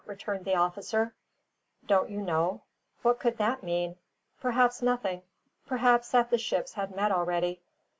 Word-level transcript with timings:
returned 0.07 0.43
the 0.45 0.55
officer. 0.55 1.13
Don't 1.85 2.09
you 2.09 2.19
know? 2.23 2.63
What 3.03 3.19
could 3.19 3.37
that 3.37 3.61
mean? 3.61 3.95
Perhaps 4.39 4.81
nothing: 4.81 5.21
perhaps 5.67 6.09
that 6.09 6.31
the 6.31 6.39
ships 6.39 6.73
had 6.73 6.95
met 6.95 7.11
already. 7.11 7.61